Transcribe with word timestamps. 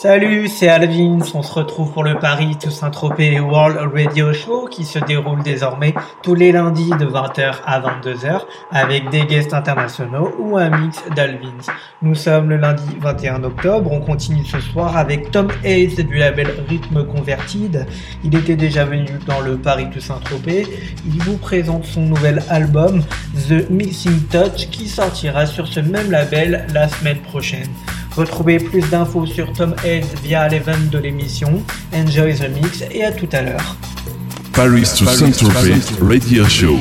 Salut, 0.00 0.46
c'est 0.46 0.68
Alvin. 0.68 1.18
On 1.34 1.42
se 1.42 1.52
retrouve 1.52 1.90
pour 1.90 2.04
le 2.04 2.16
Paris 2.20 2.56
to 2.56 2.70
Saint-Tropez 2.70 3.40
World 3.40 3.78
Radio 3.92 4.32
Show 4.32 4.68
qui 4.70 4.84
se 4.84 5.00
déroule 5.00 5.42
désormais 5.42 5.92
tous 6.22 6.36
les 6.36 6.52
lundis 6.52 6.90
de 6.90 7.04
20h 7.04 7.56
à 7.66 7.80
22h 7.80 8.42
avec 8.70 9.10
des 9.10 9.22
guests 9.26 9.54
internationaux 9.54 10.36
ou 10.38 10.56
un 10.56 10.70
mix 10.70 11.02
d'Alvins. 11.16 11.72
Nous 12.00 12.14
sommes 12.14 12.48
le 12.48 12.58
lundi 12.58 12.84
21 13.00 13.42
octobre. 13.42 13.90
On 13.90 13.98
continue 13.98 14.44
ce 14.44 14.60
soir 14.60 14.96
avec 14.96 15.32
Tom 15.32 15.48
Hayes 15.64 15.96
du 15.96 16.14
label 16.14 16.46
Rhythm 16.68 17.04
Converted. 17.04 17.84
Il 18.22 18.36
était 18.36 18.54
déjà 18.54 18.84
venu 18.84 19.08
dans 19.26 19.40
le 19.40 19.56
Paris 19.56 19.90
to 19.92 19.98
Saint-Tropez. 19.98 20.64
Il 21.06 21.20
vous 21.24 21.38
présente 21.38 21.84
son 21.86 22.02
nouvel 22.02 22.40
album 22.50 23.02
The 23.48 23.68
Missing 23.68 24.28
Touch 24.28 24.70
qui 24.70 24.86
sortira 24.86 25.44
sur 25.44 25.66
ce 25.66 25.80
même 25.80 26.12
label 26.12 26.68
la 26.72 26.86
semaine 26.86 27.18
prochaine. 27.18 27.66
Retrouvez 28.18 28.58
plus 28.58 28.80
d'infos 28.80 29.26
sur 29.26 29.52
Tom 29.52 29.76
Hayes 29.84 30.02
via 30.24 30.48
l'event 30.48 30.72
de 30.90 30.98
l'émission. 30.98 31.62
Enjoy 31.94 32.34
the 32.34 32.50
mix 32.52 32.82
et 32.90 33.04
à 33.04 33.12
tout 33.12 33.28
à 33.30 33.42
l'heure. 33.42 33.76
Paris 34.52 34.90
to 34.98 35.06
Saint-Tropez 35.06 35.78
Radio 36.00 36.44
Show. 36.48 36.80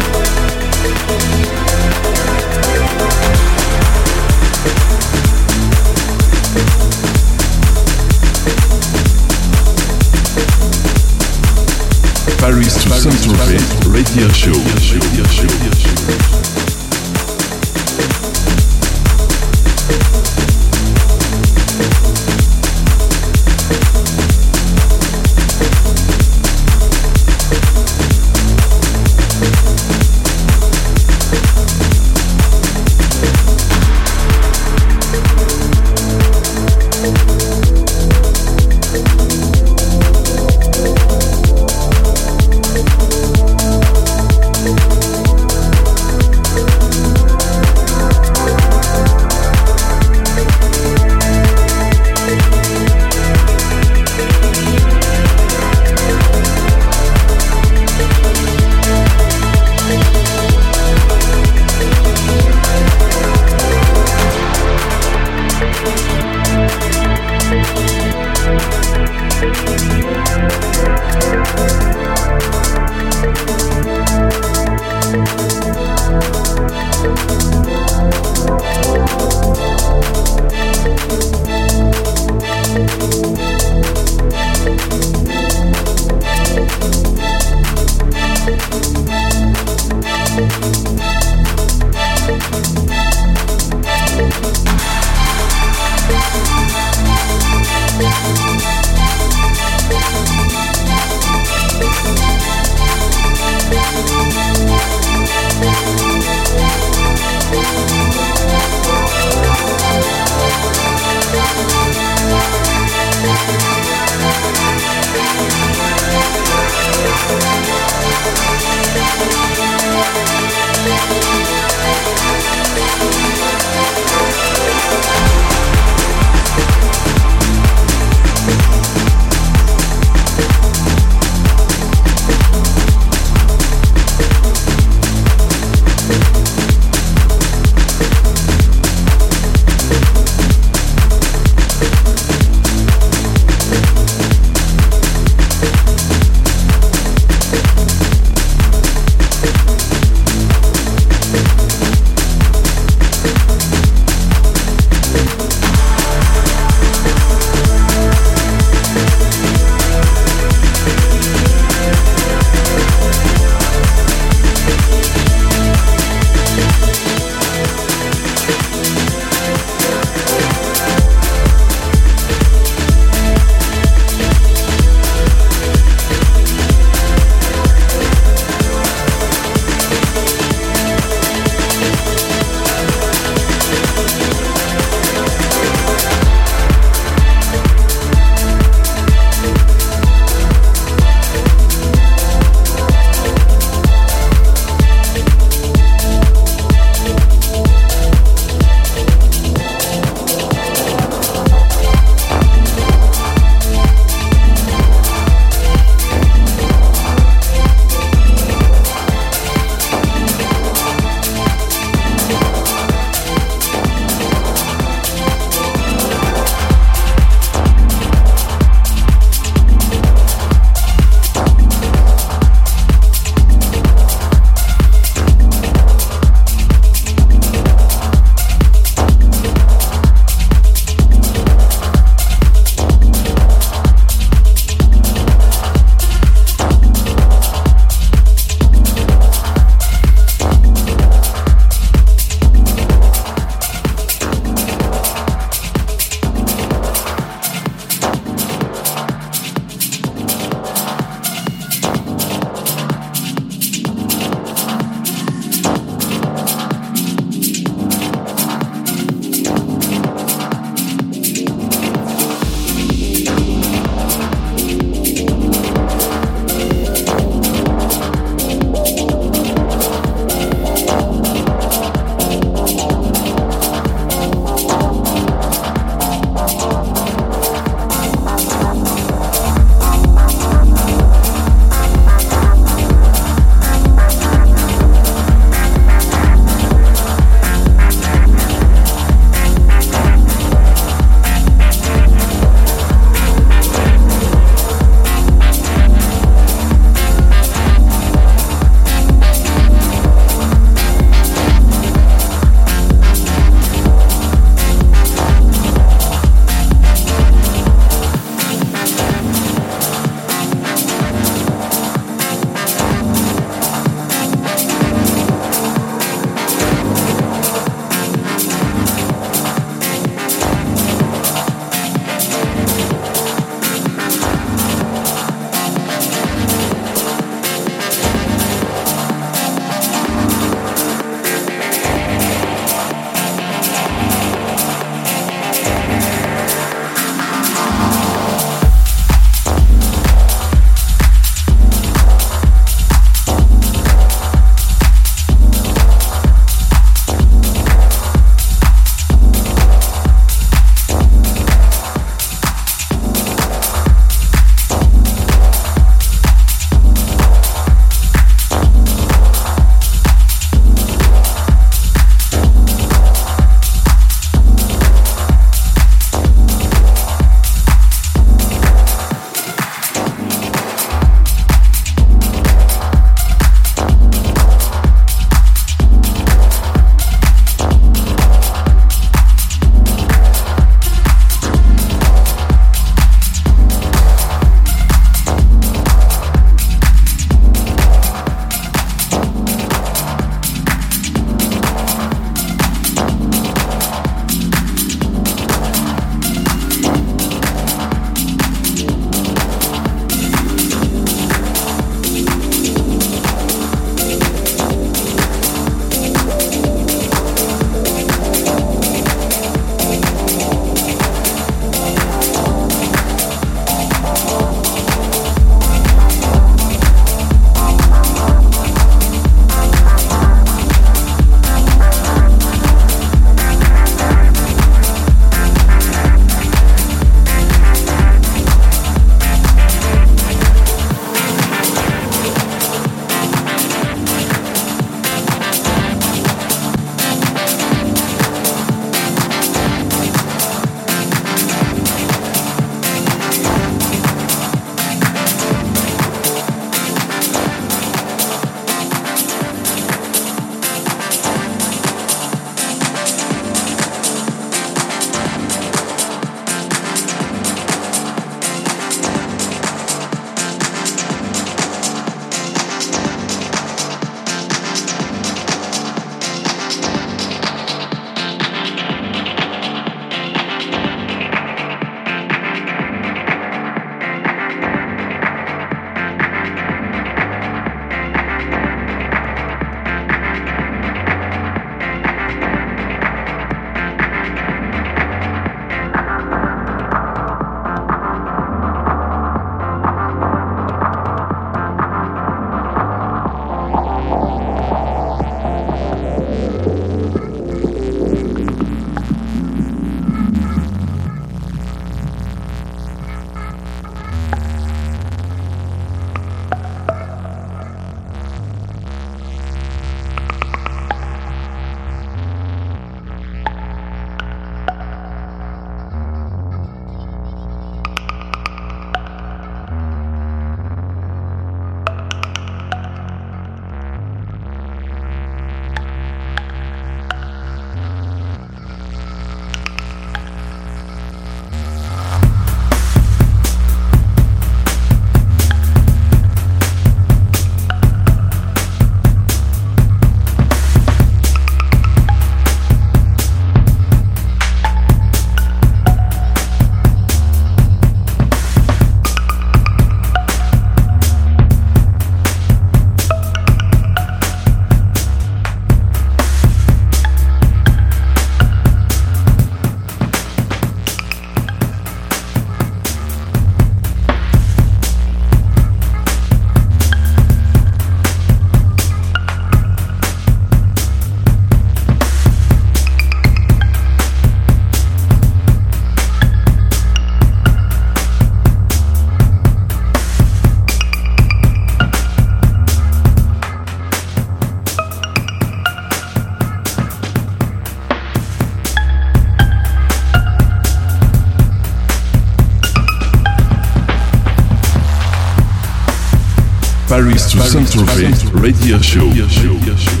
Paris 597.61 597.73
to 597.73 597.85
Saint-Tropez 597.85 598.41
Radio 598.41 598.79
Show. 598.79 600.00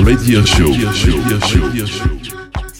To 0.00 0.06
Saint-Tropez 0.06 1.54
Radio 1.60 1.86
Show. 1.86 2.19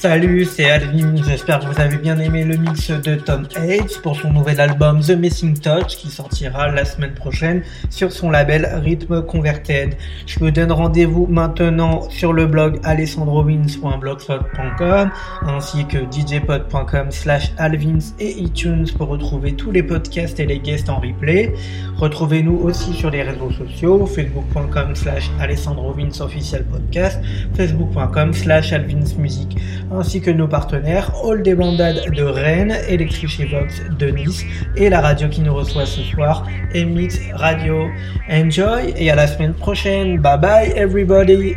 Salut, 0.00 0.46
c'est 0.46 0.70
Alvin, 0.70 1.14
j'espère 1.28 1.60
que 1.60 1.66
vous 1.66 1.78
avez 1.78 1.98
bien 1.98 2.18
aimé 2.18 2.42
le 2.42 2.56
mix 2.56 2.90
de 2.90 3.16
Tom 3.16 3.46
Hates 3.54 4.00
pour 4.02 4.16
son 4.16 4.32
nouvel 4.32 4.58
album 4.58 5.02
The 5.02 5.10
Missing 5.10 5.60
Touch 5.60 5.98
qui 5.98 6.08
sortira 6.08 6.68
la 6.68 6.86
semaine 6.86 7.12
prochaine 7.12 7.62
sur 7.90 8.10
son 8.10 8.30
label 8.30 8.66
Rhythm 8.82 9.20
Converted. 9.26 9.96
Je 10.24 10.38
vous 10.38 10.50
donne 10.50 10.72
rendez-vous 10.72 11.26
maintenant 11.26 12.08
sur 12.08 12.32
le 12.32 12.46
blog 12.46 12.80
alessandrowins.blogspot.com 12.82 15.10
ainsi 15.42 15.84
que 15.84 15.98
djpod.com 16.10 17.10
slash 17.10 17.52
alvins 17.58 17.98
et 18.18 18.40
iTunes 18.40 18.86
pour 18.96 19.08
retrouver 19.08 19.52
tous 19.52 19.70
les 19.70 19.82
podcasts 19.82 20.40
et 20.40 20.46
les 20.46 20.60
guests 20.60 20.88
en 20.88 20.98
replay. 20.98 21.52
Retrouvez-nous 21.98 22.56
aussi 22.56 22.94
sur 22.94 23.10
les 23.10 23.22
réseaux 23.22 23.50
sociaux, 23.50 24.06
facebook.com 24.06 24.94
slash 24.94 25.30
alessandrovins 25.38 26.18
official 26.20 26.64
podcast, 26.64 27.20
facebook.com 27.54 28.32
slash 28.32 28.72
alvinsmusic 28.72 29.58
ainsi 29.90 30.20
que 30.20 30.30
nos 30.30 30.48
partenaires 30.48 31.12
All 31.24 31.42
des 31.42 31.54
Bandades 31.54 32.02
de 32.14 32.22
Rennes, 32.22 32.76
Electric 32.88 33.50
Vox 33.50 33.82
de 33.98 34.06
Nice 34.06 34.44
et 34.76 34.88
la 34.88 35.00
radio 35.00 35.28
qui 35.28 35.40
nous 35.40 35.54
reçoit 35.54 35.86
ce 35.86 36.02
soir, 36.02 36.46
MX 36.74 37.32
Radio. 37.34 37.88
Enjoy 38.30 38.94
et 38.96 39.10
à 39.10 39.14
la 39.14 39.26
semaine 39.26 39.54
prochaine. 39.54 40.18
Bye 40.18 40.38
bye 40.38 40.72
everybody. 40.76 41.54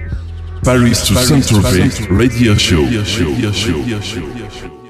Paris 0.63 1.03
to 1.07 1.15
Saint-Tropez 1.15 2.07
Radio 2.09 2.55
Show. 2.57 2.83
Bye. 2.85 4.82